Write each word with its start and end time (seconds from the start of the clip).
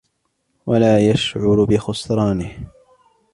وَلَا 0.65 0.99
يَشْعُرُ 0.99 1.65
بِخُسْرَانِهِ 1.65 2.67